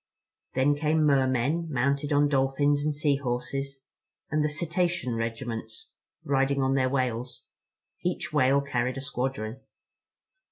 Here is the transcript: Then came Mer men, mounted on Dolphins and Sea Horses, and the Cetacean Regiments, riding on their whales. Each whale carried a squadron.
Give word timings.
Then 0.55 0.73
came 0.73 1.05
Mer 1.05 1.27
men, 1.27 1.67
mounted 1.71 2.11
on 2.11 2.27
Dolphins 2.27 2.83
and 2.83 2.95
Sea 2.95 3.17
Horses, 3.17 3.83
and 4.31 4.43
the 4.43 4.49
Cetacean 4.49 5.13
Regiments, 5.13 5.91
riding 6.23 6.63
on 6.63 6.73
their 6.73 6.89
whales. 6.89 7.43
Each 8.03 8.33
whale 8.33 8.61
carried 8.61 8.97
a 8.97 9.01
squadron. 9.01 9.59